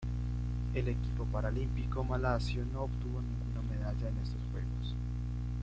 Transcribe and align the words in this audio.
El 0.73 0.87
equipo 0.87 1.25
paralímpico 1.25 2.03
malasio 2.03 2.65
no 2.73 2.85
obtuvo 2.85 3.21
ninguna 3.21 3.61
medalla 3.69 4.07
en 4.09 4.17
estos 4.17 4.41
Juegos. 4.51 4.95